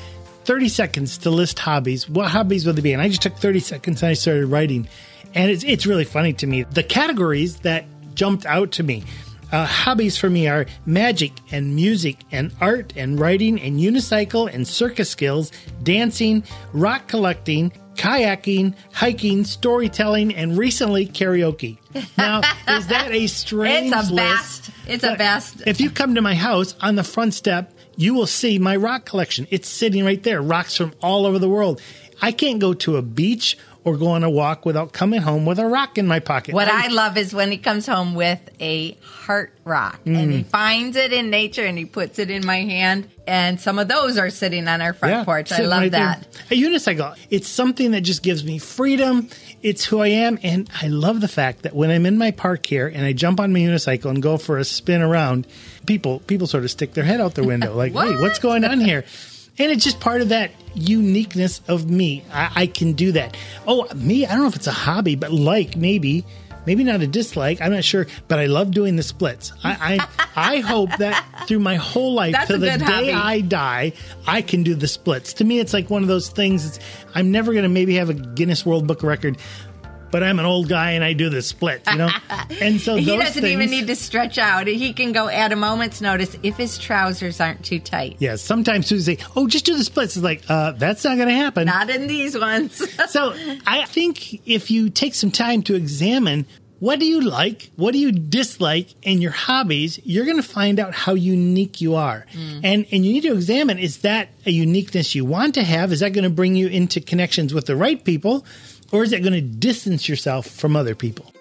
30 0.45 0.69
seconds 0.69 1.19
to 1.19 1.31
list 1.31 1.59
hobbies, 1.59 2.09
what 2.09 2.29
hobbies 2.31 2.67
would 2.67 2.77
they 2.77 2.83
be? 2.83 2.93
And 2.93 3.03
I 3.03 3.09
just 3.09 3.23
took 3.23 3.37
30 3.37 3.61
seconds 3.61 4.03
and 4.03 4.11
I 4.11 4.15
started 4.15 4.47
writing. 4.47 4.89
And 5.35 5.51
it's, 5.51 5.65
it's 5.65 5.87
really 5.87 6.05
funny 6.05 6.33
to 6.35 6.47
me. 6.47 6.63
The 6.65 6.83
categories 6.83 7.57
that 7.61 7.85
jumped 8.15 8.47
out 8.47 8.73
to 8.73 8.83
me 8.83 9.03
Uh, 9.53 9.67
hobbies 9.67 10.17
for 10.17 10.29
me 10.29 10.49
are 10.49 10.67
magic 10.87 11.31
and 11.53 11.77
music 11.77 12.17
and 12.33 12.51
art 12.61 12.93
and 12.97 13.21
writing 13.21 13.61
and 13.61 13.79
unicycle 13.79 14.53
and 14.53 14.67
circus 14.67 15.09
skills, 15.11 15.53
dancing, 15.85 16.43
rock 16.73 17.07
collecting, 17.07 17.71
kayaking, 17.95 18.75
hiking, 18.93 19.45
storytelling, 19.45 20.35
and 20.35 20.59
recently 20.59 21.07
karaoke. 21.07 21.79
Now, 22.19 22.41
is 22.67 22.87
that 22.89 23.13
a 23.13 23.27
strange 23.29 23.93
It's 23.95 24.11
a 24.11 24.15
list? 24.15 24.67
vast. 24.67 24.71
It's 24.89 25.05
a 25.05 25.09
But 25.11 25.19
vast. 25.19 25.63
If 25.67 25.81
you 25.81 25.91
come 25.91 26.15
to 26.17 26.23
my 26.23 26.35
house 26.35 26.75
on 26.81 26.97
the 26.97 27.05
front 27.05 27.35
step, 27.35 27.74
you 27.97 28.15
will 28.15 28.27
see 28.27 28.59
my 28.59 28.77
rock 28.77 29.05
collection. 29.05 29.47
It's 29.51 29.69
sitting 29.69 30.05
right 30.05 30.23
there, 30.23 30.41
rocks 30.43 30.77
from 30.77 30.93
all 31.03 31.27
over 31.27 31.39
the 31.39 31.49
world. 31.49 31.81
I 32.23 32.33
can't 32.33 32.61
go 32.61 32.75
to 32.75 32.97
a 32.97 33.03
beach 33.03 33.59
or 33.83 33.99
go 33.99 34.07
on 34.09 34.25
a 34.25 34.31
walk 34.31 34.65
without 34.65 34.95
coming 34.95 35.21
home 35.21 35.45
with 35.45 35.59
a 35.59 35.67
rock 35.67 35.99
in 35.99 36.07
my 36.07 36.19
pocket. 36.19 36.55
What 36.55 36.69
I 36.69 36.89
love 36.89 37.19
is 37.19 37.35
when 37.35 37.51
he 37.51 37.59
comes 37.59 37.87
home 37.87 38.15
with 38.15 38.41
a 38.59 38.93
heart 39.03 39.53
rock 39.65 40.01
and 40.07 40.17
Mm. 40.17 40.33
he 40.33 40.43
finds 40.45 40.97
it 40.97 41.13
in 41.13 41.29
nature 41.29 41.65
and 41.67 41.77
he 41.77 41.85
puts 41.85 42.19
it 42.19 42.31
in 42.31 42.47
my 42.47 42.63
hand. 42.63 43.09
And 43.27 43.61
some 43.61 43.79
of 43.79 43.89
those 43.89 44.17
are 44.17 44.31
sitting 44.31 44.69
on 44.69 44.81
our 44.81 44.95
front 44.95 45.27
porch. 45.27 45.53
I 45.53 45.63
love 45.63 45.81
right 45.83 45.93
there. 45.93 46.01
that. 46.01 46.27
A 46.51 46.55
unicycle. 46.59 47.15
It's 47.29 47.49
something 47.49 47.91
that 47.91 48.01
just 48.03 48.23
gives 48.23 48.43
me 48.43 48.57
freedom. 48.57 49.29
It's 49.63 49.85
who 49.85 50.01
I 50.01 50.09
am. 50.09 50.39
And 50.43 50.69
I 50.81 50.87
love 50.89 51.21
the 51.21 51.29
fact 51.29 51.63
that 51.65 51.75
when 51.75 51.91
I'm 51.91 52.07
in 52.07 52.17
my 52.17 52.31
park 52.31 52.65
here 52.65 52.87
and 52.87 53.05
I 53.05 53.13
jump 53.13 53.39
on 53.39 53.53
my 53.53 53.59
unicycle 53.59 54.07
and 54.11 54.23
go 54.23 54.39
for 54.39 54.57
a 54.57 54.65
spin 54.65 55.03
around, 55.03 55.47
people 55.87 56.21
people 56.21 56.47
sort 56.47 56.65
of 56.65 56.71
stick 56.71 56.95
their 56.95 57.05
head 57.05 57.21
out 57.21 57.35
the 57.35 57.45
window 57.45 57.75
like, 57.77 57.93
hey, 57.93 57.97
What? 57.97 58.21
what's 58.21 58.39
going 58.39 58.65
on 58.65 58.81
here? 58.81 59.05
And 59.59 59.71
it's 59.71 59.85
just 59.85 60.01
part 60.01 60.21
of 60.21 60.31
that 60.31 60.51
uniqueness 60.75 61.61
of 61.69 61.89
me. 61.89 62.25
I, 62.33 62.51
I 62.63 62.67
can 62.67 62.95
do 62.95 63.13
that. 63.13 63.37
Oh, 63.67 63.87
me, 63.95 64.27
I 64.27 64.31
don't 64.33 64.41
know 64.41 64.49
if 64.49 64.57
it's 64.57 64.67
a 64.67 64.73
hobby, 64.73 65.15
but 65.15 65.31
like 65.31 65.77
maybe, 65.77 66.25
maybe 66.67 66.83
not 66.83 67.01
a 67.03 67.07
dislike. 67.07 67.61
I'm 67.61 67.71
not 67.73 67.85
sure, 67.85 68.09
but 68.27 68.41
I 68.41 68.47
love 68.47 68.73
doing 68.73 68.97
the 68.97 69.05
splits. 69.05 69.53
I 69.63 69.99
I, 70.01 70.29
I 70.57 70.59
hope 70.59 70.91
that 70.99 71.45
through 71.47 71.61
my 71.61 71.77
whole 71.77 72.15
life, 72.15 72.33
That's 72.33 72.49
till 72.49 72.59
the 72.59 72.67
day 72.79 72.79
hobby. 72.85 73.13
I 73.13 73.41
die, 73.43 73.93
I 74.27 74.43
can 74.43 74.65
do 74.65 74.75
the 74.75 74.89
splits. 74.89 75.35
To 75.35 75.45
me, 75.45 75.61
it's 75.61 75.73
like 75.73 75.89
one 75.89 76.03
of 76.03 76.09
those 76.09 76.29
things. 76.31 76.67
It's, 76.67 76.79
I'm 77.15 77.31
never 77.31 77.53
going 77.53 77.63
to 77.63 77.69
maybe 77.69 77.95
have 77.95 78.11
a 78.11 78.15
Guinness 78.15 78.67
World 78.67 78.89
Book 78.89 79.05
record, 79.05 79.39
but 80.15 80.23
I'm 80.23 80.39
an 80.39 80.45
old 80.45 80.69
guy 80.69 80.93
and 80.93 81.03
I 81.03 81.13
do 81.13 81.29
the 81.29 81.43
splits, 81.43 81.91
you 81.91 81.99
know. 81.99 82.09
And 82.61 82.81
so 82.81 82.95
He 82.95 83.05
doesn't 83.05 83.43
things, 83.43 83.47
even 83.47 83.69
need 83.69 83.89
to 83.89 83.97
stretch 83.97 84.39
out. 84.39 84.69
He 84.69 84.93
can 84.93 85.11
go 85.11 85.27
at 85.27 85.51
a 85.51 85.57
moment's 85.57 86.01
notice 86.01 86.37
if 86.45 86.57
his 86.57 86.79
trousers 86.79 87.41
aren't 87.41 87.65
too 87.65 87.81
tight. 87.81 88.15
Yeah, 88.21 88.37
sometimes 88.37 88.89
Suzie 88.89 89.19
say, 89.19 89.19
"Oh, 89.35 89.49
just 89.49 89.65
do 89.65 89.77
the 89.77 89.83
splits." 89.83 90.15
It's 90.17 90.23
like, 90.23 90.45
uh, 90.49 90.71
that's 90.73 91.03
not 91.03 91.17
going 91.17 91.27
to 91.27 91.35
happen. 91.35 91.67
Not 91.67 91.91
in 91.91 92.07
these 92.07 92.39
ones. 92.39 92.81
so 93.11 93.35
I 93.67 93.87
think 93.87 94.47
if 94.49 94.71
you 94.71 94.89
take 94.89 95.17
some 95.17 95.33
time 95.33 95.63
to 95.65 95.75
examine 95.75 96.47
what 96.79 97.01
do 97.01 97.07
you 97.07 97.21
like, 97.21 97.71
what 97.77 97.93
do 97.93 97.99
you 97.99 98.13
dislike 98.13 98.95
in 99.03 99.23
your 99.23 99.31
hobbies, 99.31 99.99
you're 100.05 100.27
going 100.27 100.37
to 100.37 100.43
find 100.43 100.79
out 100.79 100.93
how 100.95 101.15
unique 101.15 101.81
you 101.81 101.95
are. 101.95 102.27
And 102.63 102.87
and 102.93 103.07
you 103.07 103.13
need 103.15 103.23
to 103.23 103.33
examine 103.33 103.79
is 103.79 103.99
that 103.99 104.29
a 104.45 104.51
uniqueness 104.51 105.15
you 105.15 105.25
want 105.25 105.55
to 105.55 105.65
have? 105.65 105.93
Is 105.93 106.01
that 106.01 106.13
going 106.13 106.25
to 106.25 106.31
bring 106.31 106.55
you 106.55 106.69
into 106.69 107.01
connections 107.01 107.55
with 107.55 107.67
the 107.67 107.75
right 107.75 108.05
people 108.05 108.45
or 108.93 109.03
is 109.03 109.13
it 109.13 109.21
going 109.21 109.33
to 109.33 109.41
distance 109.41 110.09
yourself 110.09 110.47
from 110.47 110.77
other 110.77 110.95
people? 110.95 111.33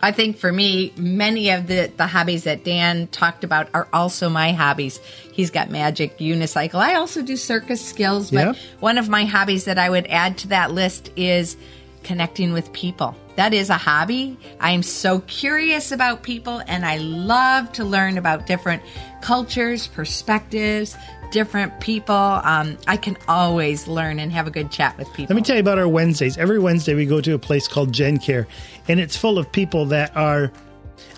I 0.00 0.12
think 0.12 0.36
for 0.36 0.52
me, 0.52 0.92
many 0.96 1.50
of 1.50 1.66
the, 1.66 1.90
the 1.96 2.06
hobbies 2.06 2.44
that 2.44 2.64
Dan 2.64 3.08
talked 3.08 3.42
about 3.42 3.68
are 3.74 3.88
also 3.92 4.28
my 4.28 4.52
hobbies. 4.52 4.98
He's 5.32 5.50
got 5.50 5.70
magic, 5.70 6.18
unicycle. 6.18 6.76
I 6.76 6.94
also 6.94 7.22
do 7.22 7.36
circus 7.36 7.84
skills, 7.84 8.30
but 8.30 8.56
one 8.78 8.96
of 8.96 9.08
my 9.08 9.24
hobbies 9.24 9.64
that 9.64 9.76
I 9.78 9.90
would 9.90 10.06
add 10.06 10.38
to 10.38 10.48
that 10.48 10.70
list 10.70 11.10
is 11.16 11.56
connecting 12.04 12.52
with 12.52 12.72
people. 12.72 13.16
That 13.34 13.52
is 13.52 13.70
a 13.70 13.76
hobby. 13.76 14.38
I 14.60 14.70
am 14.70 14.82
so 14.82 15.20
curious 15.20 15.92
about 15.92 16.22
people 16.22 16.62
and 16.66 16.86
I 16.86 16.98
love 16.98 17.72
to 17.72 17.84
learn 17.84 18.18
about 18.18 18.46
different 18.46 18.82
cultures, 19.20 19.88
perspectives, 19.88 20.96
different 21.30 21.80
people. 21.80 22.14
Um, 22.14 22.78
I 22.86 22.96
can 22.96 23.16
always 23.26 23.88
learn 23.88 24.18
and 24.18 24.32
have 24.32 24.46
a 24.46 24.50
good 24.50 24.70
chat 24.70 24.96
with 24.98 25.08
people. 25.12 25.34
Let 25.34 25.40
me 25.40 25.42
tell 25.44 25.56
you 25.56 25.60
about 25.60 25.78
our 25.78 25.88
Wednesdays. 25.88 26.38
Every 26.38 26.58
Wednesday 26.58 26.94
we 26.94 27.06
go 27.06 27.20
to 27.20 27.34
a 27.34 27.38
place 27.38 27.68
called 27.68 27.92
Gen 27.92 28.18
Care, 28.18 28.46
and 28.88 29.00
it's 29.00 29.16
full 29.16 29.38
of 29.38 29.50
people 29.52 29.86
that 29.86 30.16
are. 30.16 30.52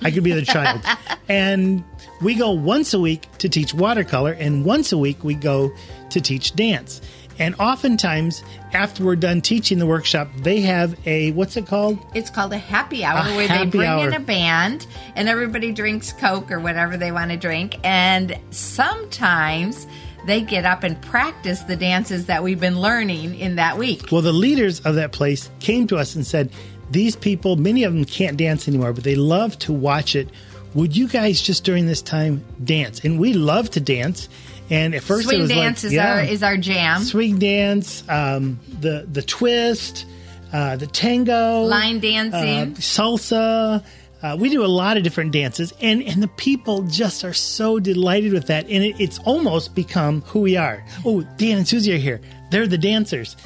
I 0.02 0.10
could 0.10 0.24
be 0.24 0.32
the 0.32 0.42
child, 0.44 0.82
and 1.28 1.84
we 2.22 2.34
go 2.34 2.50
once 2.52 2.92
a 2.94 3.00
week 3.00 3.28
to 3.38 3.48
teach 3.48 3.72
watercolor, 3.74 4.32
and 4.32 4.64
once 4.64 4.92
a 4.92 4.98
week 4.98 5.24
we 5.24 5.34
go 5.34 5.72
to 6.10 6.20
teach 6.20 6.54
dance. 6.54 7.00
And 7.40 7.54
oftentimes, 7.58 8.44
after 8.74 9.02
we're 9.02 9.16
done 9.16 9.40
teaching 9.40 9.78
the 9.78 9.86
workshop, 9.86 10.28
they 10.36 10.60
have 10.60 10.94
a 11.06 11.32
what's 11.32 11.56
it 11.56 11.66
called? 11.66 11.98
It's 12.14 12.28
called 12.28 12.52
a 12.52 12.58
happy 12.58 13.02
hour 13.02 13.26
A 13.26 13.34
where 13.34 13.48
happy 13.48 13.64
they 13.64 13.70
bring 13.78 13.88
hour. 13.88 14.08
in 14.08 14.14
a 14.14 14.20
band 14.20 14.86
and 15.16 15.26
everybody 15.26 15.72
drinks 15.72 16.12
Coke 16.12 16.50
or 16.50 16.60
whatever 16.60 16.98
they 16.98 17.12
want 17.12 17.30
to 17.30 17.38
drink. 17.38 17.78
And 17.82 18.38
sometimes 18.50 19.86
they 20.26 20.42
get 20.42 20.64
up 20.64 20.82
and 20.82 21.00
practice 21.02 21.60
the 21.60 21.76
dances 21.76 22.26
that 22.26 22.42
we've 22.42 22.60
been 22.60 22.80
learning 22.80 23.38
in 23.38 23.56
that 23.56 23.78
week. 23.78 24.10
Well, 24.12 24.22
the 24.22 24.32
leaders 24.32 24.80
of 24.80 24.94
that 24.96 25.12
place 25.12 25.50
came 25.60 25.86
to 25.88 25.96
us 25.96 26.14
and 26.14 26.26
said, 26.26 26.50
These 26.90 27.16
people, 27.16 27.56
many 27.56 27.84
of 27.84 27.92
them 27.94 28.04
can't 28.04 28.36
dance 28.36 28.68
anymore, 28.68 28.92
but 28.92 29.04
they 29.04 29.14
love 29.16 29.58
to 29.60 29.72
watch 29.72 30.14
it. 30.16 30.28
Would 30.74 30.96
you 30.96 31.08
guys 31.08 31.40
just 31.40 31.64
during 31.64 31.86
this 31.86 32.00
time 32.02 32.44
dance? 32.62 33.00
And 33.04 33.18
we 33.18 33.32
love 33.32 33.70
to 33.70 33.80
dance. 33.80 34.28
And 34.68 34.94
at 34.94 35.02
first 35.02 35.26
it 35.26 35.30
Swing 35.30 35.40
was 35.40 35.48
dance 35.50 35.82
like, 35.82 35.88
is 35.88 35.92
yeah, 35.94 36.14
our 36.14 36.20
is 36.22 36.42
our 36.44 36.56
jam. 36.56 37.02
swing 37.02 37.38
dance, 37.40 38.04
um, 38.08 38.60
the 38.78 39.04
the 39.10 39.20
twist, 39.20 40.06
uh, 40.52 40.76
the 40.76 40.86
tango, 40.86 41.62
Line 41.62 41.96
uh, 41.96 42.00
dancing. 42.00 42.74
salsa. 42.76 43.84
Uh, 44.22 44.36
we 44.38 44.50
do 44.50 44.64
a 44.64 44.66
lot 44.66 44.96
of 44.96 45.02
different 45.02 45.32
dances, 45.32 45.72
and 45.80 46.02
and 46.02 46.22
the 46.22 46.28
people 46.28 46.82
just 46.82 47.24
are 47.24 47.32
so 47.32 47.78
delighted 47.78 48.32
with 48.32 48.46
that, 48.48 48.64
and 48.68 48.84
it, 48.84 49.00
it's 49.00 49.18
almost 49.20 49.74
become 49.74 50.20
who 50.22 50.40
we 50.40 50.56
are. 50.56 50.84
Oh, 51.04 51.22
Dan 51.38 51.58
and 51.58 51.66
Suzie 51.66 51.94
are 51.94 51.98
here; 51.98 52.20
they're 52.50 52.66
the 52.66 52.78
dancers, 52.78 53.36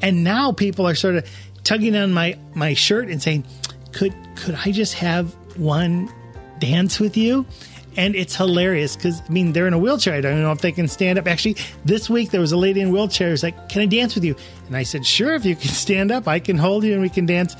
and 0.00 0.24
now 0.24 0.52
people 0.52 0.88
are 0.88 0.94
sort 0.94 1.16
of 1.16 1.30
tugging 1.64 1.94
on 1.96 2.12
my 2.12 2.38
my 2.54 2.72
shirt 2.74 3.08
and 3.08 3.22
saying, 3.22 3.44
"Could 3.92 4.14
could 4.34 4.54
I 4.54 4.72
just 4.72 4.94
have 4.94 5.34
one 5.56 6.10
dance 6.58 6.98
with 6.98 7.16
you?" 7.16 7.44
And 7.96 8.16
it's 8.16 8.34
hilarious 8.34 8.96
because 8.96 9.20
I 9.20 9.32
mean 9.32 9.52
they're 9.52 9.66
in 9.66 9.74
a 9.74 9.78
wheelchair. 9.78 10.14
I 10.14 10.20
don't 10.20 10.40
know 10.40 10.52
if 10.52 10.60
they 10.60 10.72
can 10.72 10.88
stand 10.88 11.18
up. 11.18 11.26
Actually, 11.26 11.56
this 11.84 12.08
week 12.08 12.30
there 12.30 12.40
was 12.40 12.52
a 12.52 12.56
lady 12.56 12.80
in 12.80 12.88
a 12.88 12.90
wheelchair 12.90 13.30
who's 13.30 13.42
like, 13.42 13.68
"Can 13.68 13.82
I 13.82 13.86
dance 13.86 14.14
with 14.14 14.24
you?" 14.24 14.34
And 14.66 14.76
I 14.76 14.82
said, 14.82 15.04
"Sure, 15.04 15.34
if 15.34 15.44
you 15.44 15.54
can 15.54 15.70
stand 15.70 16.10
up, 16.10 16.26
I 16.26 16.38
can 16.38 16.56
hold 16.56 16.84
you 16.84 16.92
and 16.94 17.02
we 17.02 17.10
can 17.10 17.26
dance." 17.26 17.54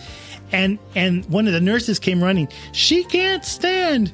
And 0.51 0.79
and 0.95 1.25
one 1.27 1.47
of 1.47 1.53
the 1.53 1.61
nurses 1.61 1.99
came 1.99 2.23
running. 2.23 2.49
She 2.73 3.05
can't 3.05 3.45
stand, 3.45 4.13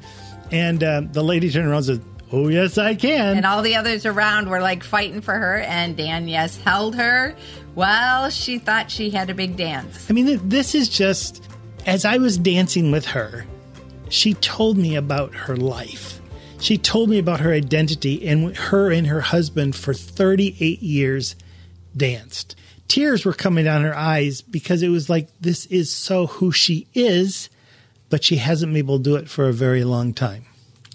and 0.51 0.83
uh, 0.83 1.03
the 1.13 1.23
lady 1.23 1.51
turned 1.51 1.69
around 1.69 1.89
and 1.89 2.01
said, 2.01 2.05
"Oh 2.33 2.49
yes, 2.49 2.79
I 2.79 2.95
can." 2.95 3.37
and 3.37 3.47
all 3.47 3.63
the 3.63 3.77
others 3.77 4.05
around 4.05 4.49
were 4.49 4.61
like 4.61 4.83
fighting 4.83 5.21
for 5.21 5.35
her 5.35 5.59
and 5.59 5.97
Dan 5.97 6.27
yes 6.27 6.57
held 6.57 6.97
her 6.97 7.35
while 7.75 8.29
she 8.29 8.59
thought 8.59 8.91
she 8.91 9.11
had 9.11 9.31
a 9.31 9.35
big 9.35 9.57
dance. 9.57 10.11
I 10.11 10.13
mean, 10.13 10.49
this 10.49 10.75
is 10.75 10.89
just 10.89 11.45
as 11.87 12.05
I 12.05 12.19
was 12.19 12.37
dancing 12.37 12.91
with 12.91 13.07
her, 13.07 13.47
she 14.09 14.35
told 14.35 14.77
me 14.79 14.97
about 14.97 15.35
her 15.35 15.57
life. 15.57 16.21
She 16.61 16.77
told 16.77 17.09
me 17.09 17.19
about 17.19 17.41
her 17.41 17.53
identity, 17.53 18.27
and 18.27 18.57
her 18.57 18.91
and 18.91 19.07
her 19.07 19.21
husband 19.21 19.77
for 19.77 19.95
38 19.95 20.83
years 20.83 21.37
danced. 21.97 22.57
Tears 22.89 23.25
were 23.25 23.33
coming 23.33 23.65
down 23.65 23.85
her 23.85 23.97
eyes 23.97 24.41
because 24.41 24.83
it 24.83 24.89
was 24.89 25.09
like, 25.09 25.29
this 25.41 25.67
is 25.67 25.93
so 25.93 26.27
who 26.27 26.51
she 26.51 26.89
is, 26.95 27.49
but 28.09 28.25
she 28.25 28.37
hasn't 28.37 28.73
been 28.73 28.79
able 28.79 28.99
to 28.99 29.05
do 29.05 29.17
it 29.17 29.29
for 29.29 29.49
a 29.49 29.53
very 29.53 29.85
long 29.85 30.15
time. 30.15 30.47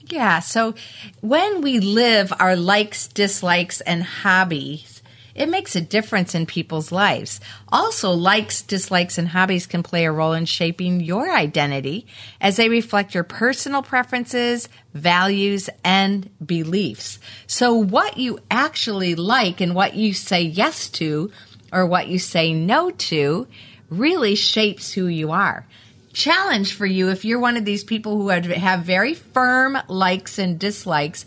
Yeah. 0.08 0.40
So 0.40 0.76
when 1.22 1.62
we 1.62 1.80
live 1.80 2.34
our 2.40 2.56
likes, 2.56 3.08
dislikes, 3.08 3.80
and 3.82 4.04
hobbies, 4.04 4.93
it 5.36 5.50
makes 5.50 5.76
a 5.76 5.82
difference 5.82 6.36
in 6.36 6.46
people's 6.46 6.92
lives. 6.92 7.40
Also, 7.70 8.12
likes, 8.12 8.62
dislikes, 8.62 9.18
and 9.18 9.30
hobbies 9.30 9.66
can 9.66 9.84
play 9.84 10.06
a 10.06 10.12
role 10.12 10.34
in 10.34 10.46
shaping 10.46 11.02
your 11.02 11.32
identity 11.32 12.06
as 12.40 12.58
they 12.58 12.70
reflect 12.70 13.14
your 13.14 13.24
personal 13.24 13.82
preferences, 13.82 14.70
values, 14.94 15.70
and 15.84 16.30
beliefs. 16.46 17.20
So, 17.48 17.74
what 17.74 18.18
you 18.18 18.40
actually 18.52 19.16
like 19.16 19.60
and 19.60 19.74
what 19.74 19.96
you 19.96 20.14
say 20.14 20.42
yes 20.42 20.88
to 20.90 21.32
or 21.72 21.86
what 21.86 22.08
you 22.08 22.20
say 22.20 22.54
no 22.54 22.92
to 22.92 23.48
really 23.90 24.36
shapes 24.36 24.94
who 24.94 25.08
you 25.08 25.32
are 25.32 25.66
challenge 26.14 26.74
for 26.74 26.86
you 26.86 27.10
if 27.10 27.26
you're 27.26 27.40
one 27.40 27.58
of 27.58 27.66
these 27.66 27.84
people 27.84 28.18
who 28.18 28.30
have- 28.30 28.86
very 28.86 29.14
firm 29.14 29.78
likes 29.88 30.38
and 30.38 30.60
dislikes. 30.60 31.26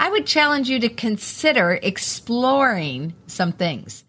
I 0.00 0.10
would 0.10 0.26
challenge 0.26 0.68
you 0.68 0.78
to 0.80 0.88
consider 0.88 1.78
exploring 1.82 3.14
some 3.26 3.52
things. 3.52 4.04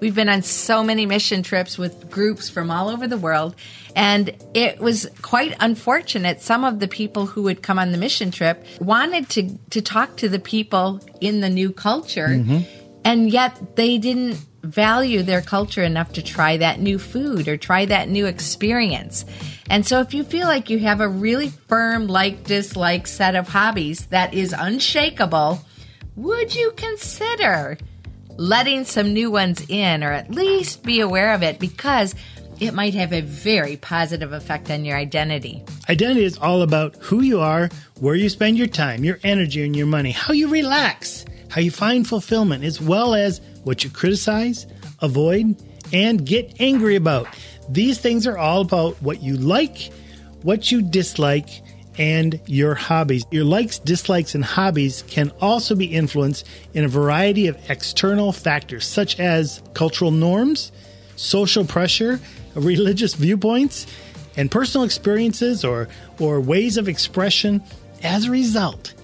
We've 0.00 0.14
been 0.14 0.28
on 0.28 0.42
so 0.42 0.82
many 0.82 1.06
mission 1.06 1.42
trips 1.42 1.78
with 1.78 2.10
groups 2.10 2.48
from 2.48 2.70
all 2.70 2.88
over 2.88 3.06
the 3.06 3.18
world, 3.18 3.54
and 3.94 4.34
it 4.54 4.78
was 4.78 5.06
quite 5.22 5.54
unfortunate. 5.60 6.40
Some 6.40 6.64
of 6.64 6.80
the 6.80 6.88
people 6.88 7.26
who 7.26 7.42
would 7.42 7.62
come 7.62 7.78
on 7.78 7.92
the 7.92 7.98
mission 7.98 8.30
trip 8.30 8.64
wanted 8.80 9.28
to, 9.30 9.58
to 9.70 9.82
talk 9.82 10.16
to 10.16 10.28
the 10.28 10.38
people 10.38 11.00
in 11.20 11.40
the 11.40 11.50
new 11.50 11.72
culture 11.72 12.28
mm-hmm. 12.28 12.60
and 13.04 13.30
yet 13.30 13.76
they 13.76 13.98
didn't 13.98 14.44
value 14.62 15.22
their 15.22 15.42
culture 15.42 15.82
enough 15.82 16.12
to 16.14 16.22
try 16.22 16.56
that 16.56 16.80
new 16.80 16.98
food 16.98 17.48
or 17.48 17.56
try 17.56 17.84
that 17.84 18.08
new 18.08 18.26
experience. 18.26 19.24
And 19.70 19.86
so, 19.86 20.00
if 20.00 20.12
you 20.12 20.24
feel 20.24 20.46
like 20.46 20.68
you 20.70 20.78
have 20.80 21.00
a 21.00 21.08
really 21.08 21.48
firm 21.48 22.06
like 22.06 22.44
dislike 22.44 23.06
set 23.06 23.34
of 23.34 23.48
hobbies 23.48 24.06
that 24.06 24.34
is 24.34 24.54
unshakable, 24.56 25.60
would 26.16 26.54
you 26.54 26.72
consider 26.76 27.78
letting 28.36 28.84
some 28.84 29.12
new 29.12 29.30
ones 29.30 29.64
in 29.68 30.04
or 30.04 30.12
at 30.12 30.30
least 30.30 30.82
be 30.82 31.00
aware 31.00 31.32
of 31.32 31.42
it 31.42 31.58
because 31.58 32.14
it 32.60 32.72
might 32.72 32.94
have 32.94 33.12
a 33.12 33.20
very 33.20 33.76
positive 33.76 34.32
effect 34.32 34.70
on 34.70 34.84
your 34.84 34.96
identity? 34.96 35.64
Identity 35.88 36.24
is 36.24 36.38
all 36.38 36.62
about 36.62 36.96
who 36.96 37.22
you 37.22 37.40
are, 37.40 37.68
where 38.00 38.14
you 38.14 38.28
spend 38.28 38.58
your 38.58 38.66
time, 38.66 39.04
your 39.04 39.18
energy, 39.24 39.64
and 39.64 39.74
your 39.74 39.86
money, 39.86 40.10
how 40.10 40.32
you 40.32 40.48
relax, 40.48 41.24
how 41.48 41.60
you 41.60 41.70
find 41.70 42.06
fulfillment, 42.06 42.64
as 42.64 42.80
well 42.80 43.14
as 43.14 43.40
what 43.64 43.82
you 43.82 43.90
criticize, 43.90 44.66
avoid, 45.00 45.56
and 45.92 46.24
get 46.24 46.60
angry 46.60 46.96
about. 46.96 47.26
These 47.68 47.98
things 47.98 48.26
are 48.26 48.38
all 48.38 48.60
about 48.60 49.00
what 49.02 49.22
you 49.22 49.36
like, 49.36 49.92
what 50.42 50.70
you 50.70 50.82
dislike, 50.82 51.48
and 51.98 52.40
your 52.46 52.74
hobbies. 52.74 53.24
Your 53.30 53.44
likes, 53.44 53.78
dislikes, 53.78 54.34
and 54.34 54.44
hobbies 54.44 55.04
can 55.06 55.30
also 55.40 55.74
be 55.74 55.86
influenced 55.86 56.46
in 56.72 56.84
a 56.84 56.88
variety 56.88 57.46
of 57.46 57.58
external 57.70 58.32
factors, 58.32 58.86
such 58.86 59.20
as 59.20 59.62
cultural 59.74 60.10
norms, 60.10 60.72
social 61.16 61.64
pressure, 61.64 62.20
religious 62.54 63.14
viewpoints, 63.14 63.86
and 64.36 64.50
personal 64.50 64.84
experiences 64.84 65.64
or, 65.64 65.88
or 66.18 66.40
ways 66.40 66.76
of 66.76 66.88
expression. 66.88 67.62
As 68.02 68.26
a 68.26 68.30
result, 68.30 68.94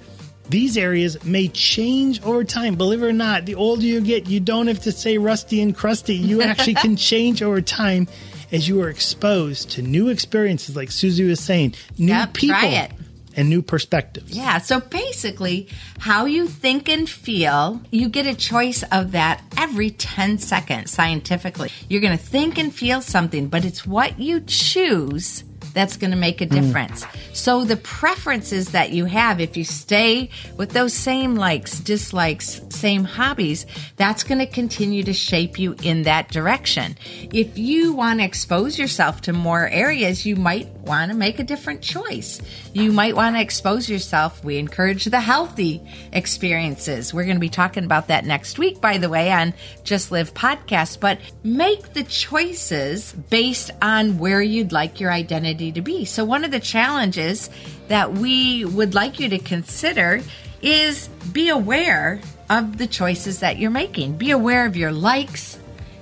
these 0.48 0.76
areas 0.76 1.24
may 1.24 1.48
change 1.48 2.20
over 2.22 2.42
time. 2.42 2.74
Believe 2.74 3.02
it 3.02 3.06
or 3.06 3.12
not, 3.12 3.46
the 3.46 3.54
older 3.54 3.82
you 3.82 4.00
get, 4.00 4.28
you 4.28 4.40
don't 4.40 4.66
have 4.66 4.80
to 4.80 4.92
say 4.92 5.16
rusty 5.16 5.62
and 5.62 5.74
crusty. 5.74 6.16
You 6.16 6.42
actually 6.42 6.74
can 6.82 6.96
change 6.96 7.42
over 7.42 7.60
time 7.60 8.08
as 8.52 8.68
you 8.68 8.80
are 8.82 8.88
exposed 8.88 9.70
to 9.72 9.82
new 9.82 10.08
experiences, 10.08 10.76
like 10.76 10.88
Suzie 10.88 11.26
was 11.28 11.40
saying, 11.40 11.74
new 11.98 12.08
Yep, 12.08 12.34
people, 12.34 12.88
and 13.36 13.48
new 13.48 13.62
perspectives. 13.62 14.32
Yeah, 14.32 14.58
so 14.58 14.80
basically, 14.80 15.68
how 15.98 16.26
you 16.26 16.48
think 16.48 16.88
and 16.88 17.08
feel, 17.08 17.80
you 17.90 18.08
get 18.08 18.26
a 18.26 18.34
choice 18.34 18.82
of 18.90 19.12
that 19.12 19.42
every 19.56 19.90
10 19.90 20.38
seconds 20.38 20.90
scientifically. 20.90 21.70
You're 21.88 22.00
going 22.00 22.16
to 22.16 22.22
think 22.22 22.58
and 22.58 22.74
feel 22.74 23.00
something, 23.00 23.48
but 23.48 23.64
it's 23.64 23.86
what 23.86 24.18
you 24.18 24.40
choose 24.40 25.44
that's 25.72 25.96
going 25.96 26.10
to 26.10 26.16
make 26.16 26.40
a 26.40 26.46
mm. 26.46 26.50
difference. 26.50 27.04
So 27.32 27.64
the 27.64 27.76
preferences 27.76 28.70
that 28.70 28.92
you 28.92 29.04
have, 29.04 29.40
if 29.40 29.56
you 29.56 29.64
stay 29.64 30.30
with 30.56 30.70
those 30.70 30.92
same 30.92 31.34
likes, 31.34 31.80
dislikes, 31.80 32.60
same 32.70 33.04
hobbies, 33.04 33.66
that's 33.96 34.24
going 34.24 34.38
to 34.38 34.46
continue 34.46 35.02
to 35.04 35.12
shape 35.12 35.58
you 35.58 35.74
in 35.82 36.02
that 36.04 36.28
direction. 36.28 36.96
If 37.32 37.58
you 37.58 37.92
want 37.92 38.20
to 38.20 38.24
expose 38.24 38.78
yourself 38.78 39.20
to 39.22 39.32
more 39.32 39.68
areas, 39.68 40.26
you 40.26 40.36
might 40.36 40.68
want 40.80 41.10
to 41.10 41.16
make 41.16 41.38
a 41.38 41.44
different 41.44 41.82
choice. 41.82 42.40
You 42.72 42.92
might 42.92 43.14
want 43.14 43.36
to 43.36 43.42
expose 43.42 43.88
yourself. 43.88 44.42
We 44.44 44.58
encourage 44.58 45.04
the 45.04 45.20
healthy 45.20 45.82
experiences. 46.12 47.12
We're 47.14 47.24
going 47.24 47.36
to 47.36 47.40
be 47.40 47.48
talking 47.48 47.84
about 47.84 48.08
that 48.08 48.24
next 48.24 48.58
week, 48.58 48.80
by 48.80 48.98
the 48.98 49.08
way, 49.08 49.30
on 49.30 49.54
Just 49.84 50.10
Live 50.10 50.34
podcast. 50.34 51.00
But 51.00 51.18
make 51.44 51.92
the 51.92 52.04
choices 52.04 53.12
based 53.12 53.70
on 53.82 54.18
where 54.18 54.42
you'd 54.42 54.72
like 54.72 55.00
your 55.00 55.12
identity 55.12 55.59
to 55.60 55.82
be. 55.82 56.04
So, 56.04 56.24
one 56.24 56.44
of 56.44 56.50
the 56.50 56.60
challenges 56.60 57.50
that 57.88 58.12
we 58.12 58.64
would 58.64 58.94
like 58.94 59.20
you 59.20 59.28
to 59.28 59.38
consider 59.38 60.22
is 60.62 61.08
be 61.32 61.48
aware 61.48 62.20
of 62.48 62.78
the 62.78 62.86
choices 62.86 63.40
that 63.40 63.58
you're 63.58 63.70
making. 63.70 64.16
Be 64.16 64.30
aware 64.30 64.66
of 64.66 64.76
your 64.76 64.92
likes, 64.92 65.58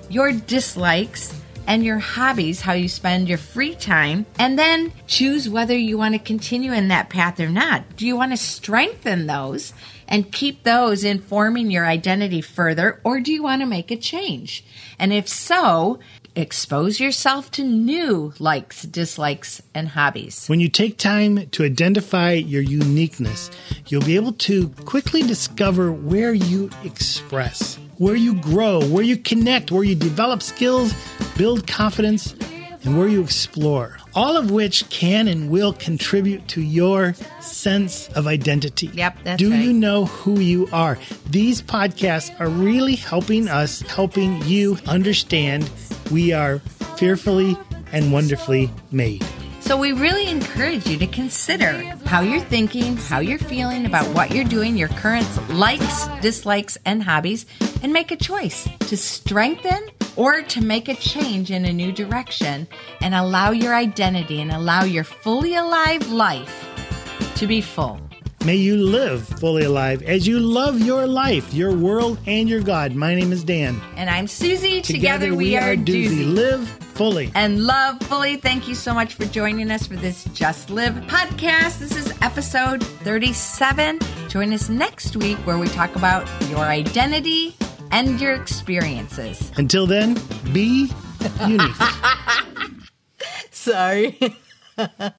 your 0.09 0.31
dislikes, 0.31 1.33
and 1.69 1.85
your 1.85 1.99
hobbies, 1.99 2.61
how 2.61 2.73
you 2.73 2.87
spend 2.87 3.29
your 3.29 3.37
free 3.37 3.75
time, 3.75 4.25
and 4.39 4.57
then 4.57 4.91
choose 5.05 5.47
whether 5.47 5.77
you 5.77 5.99
want 5.99 6.15
to 6.15 6.19
continue 6.19 6.73
in 6.73 6.87
that 6.87 7.09
path 7.09 7.39
or 7.39 7.49
not. 7.49 7.95
Do 7.95 8.07
you 8.07 8.15
want 8.15 8.31
to 8.31 8.37
strengthen 8.37 9.27
those 9.27 9.71
and 10.07 10.31
keep 10.31 10.63
those 10.63 11.03
informing 11.03 11.69
your 11.69 11.85
identity 11.85 12.41
further, 12.41 12.99
or 13.03 13.19
do 13.19 13.31
you 13.31 13.43
want 13.43 13.61
to 13.61 13.67
make 13.67 13.91
a 13.91 13.95
change? 13.95 14.65
And 14.97 15.13
if 15.13 15.27
so, 15.27 15.99
expose 16.35 16.99
yourself 16.99 17.51
to 17.51 17.63
new 17.63 18.33
likes, 18.39 18.83
dislikes, 18.83 19.61
and 19.73 19.89
hobbies. 19.89 20.47
When 20.47 20.59
you 20.59 20.69
take 20.69 20.97
time 20.97 21.47
to 21.49 21.63
identify 21.63 22.33
your 22.33 22.61
uniqueness, 22.61 23.49
you'll 23.87 24.01
be 24.05 24.15
able 24.15 24.33
to 24.33 24.69
quickly 24.85 25.21
discover 25.23 25.91
where 25.91 26.33
you 26.33 26.69
express, 26.83 27.77
where 27.97 28.15
you 28.15 28.35
grow, 28.35 28.81
where 28.87 29.03
you 29.03 29.17
connect, 29.17 29.71
where 29.71 29.83
you 29.83 29.95
develop 29.95 30.41
skills, 30.41 30.93
build 31.37 31.67
confidence, 31.67 32.33
and 32.83 32.97
where 32.97 33.07
you 33.07 33.21
explore. 33.21 33.97
All 34.15 34.37
of 34.37 34.51
which 34.51 34.89
can 34.89 35.27
and 35.27 35.49
will 35.49 35.73
contribute 35.73 36.47
to 36.49 36.61
your 36.61 37.13
sense 37.41 38.07
of 38.09 38.25
identity. 38.25 38.87
Yep, 38.93 39.17
that's 39.23 39.39
Do 39.39 39.51
right. 39.51 39.61
you 39.61 39.73
know 39.73 40.05
who 40.05 40.39
you 40.39 40.67
are? 40.71 40.97
These 41.29 41.61
podcasts 41.61 42.37
are 42.39 42.49
really 42.49 42.95
helping 42.95 43.47
us, 43.49 43.81
helping 43.81 44.41
you 44.43 44.77
understand 44.87 45.69
we 46.11 46.33
are 46.33 46.59
fearfully 46.97 47.57
and 47.91 48.11
wonderfully 48.11 48.69
made. 48.91 49.25
So 49.61 49.77
we 49.77 49.91
really 49.91 50.27
encourage 50.27 50.87
you 50.87 50.97
to 50.97 51.05
consider 51.05 51.73
how 52.05 52.21
you're 52.21 52.39
thinking, 52.39 52.97
how 52.97 53.19
you're 53.19 53.37
feeling 53.37 53.85
about 53.85 54.07
what 54.15 54.31
you're 54.31 54.43
doing, 54.43 54.75
your 54.75 54.87
current 54.87 55.27
likes, 55.51 56.07
dislikes, 56.21 56.77
and 56.85 57.03
hobbies, 57.03 57.45
and 57.83 57.93
make 57.93 58.09
a 58.09 58.15
choice 58.15 58.67
to 58.79 58.97
strengthen 58.97 59.91
or 60.15 60.41
to 60.41 60.61
make 60.61 60.87
a 60.87 60.95
change 60.95 61.51
in 61.51 61.65
a 61.65 61.73
new 61.73 61.91
direction 61.91 62.67
and 63.01 63.13
allow 63.13 63.51
your 63.51 63.75
identity 63.75 64.41
and 64.41 64.51
allow 64.51 64.83
your 64.83 65.03
fully 65.03 65.55
alive 65.55 66.09
life 66.09 66.67
to 67.35 67.45
be 67.45 67.61
full. 67.61 68.08
May 68.45 68.55
you 68.55 68.77
live 68.77 69.27
fully 69.27 69.63
alive 69.65 70.01
as 70.03 70.25
you 70.25 70.39
love 70.39 70.79
your 70.79 71.05
life, 71.05 71.53
your 71.53 71.75
world, 71.75 72.17
and 72.25 72.47
your 72.47 72.61
God. 72.61 72.93
My 72.95 73.13
name 73.13 73.33
is 73.33 73.43
Dan. 73.43 73.81
And 73.97 74.09
I'm 74.09 74.27
Suzie. 74.27 74.81
Together, 74.81 75.35
we, 75.35 75.57
are 75.57 75.75
Doozy. 75.75 76.33
Live 76.33 76.67
fully. 76.95 77.31
and 77.35 77.65
love 77.65 77.99
fully. 78.03 78.37
Thank 78.37 78.69
you 78.69 78.75
so 78.75 78.93
much 78.93 79.15
for 79.15 79.25
joining 79.25 79.69
us 79.69 79.85
for 79.87 79.97
this 79.97 80.23
Just 80.33 80.69
Live 80.69 80.93
podcast. 81.07 81.79
This 81.79 81.97
is 81.97 82.13
episode 82.21 82.81
37. 82.81 83.99
Join 84.29 84.53
us 84.53 84.69
next 84.69 85.17
week 85.17 85.37
where 85.39 85.57
we 85.57 85.67
talk 85.67 85.95
about 85.97 86.25
your 86.49 86.59
identity 86.63 87.55
and 87.91 88.21
your 88.21 88.35
experiences. 88.35 89.51
Until 89.57 89.85
then, 89.85 90.17
be 90.53 90.89
unique. 91.45 91.75
Sorry. 93.51 94.17